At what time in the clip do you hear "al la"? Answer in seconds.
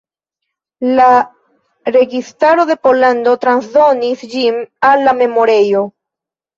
4.93-5.19